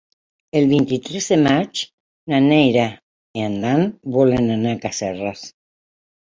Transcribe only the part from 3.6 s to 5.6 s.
Dan volen anar a Casserres.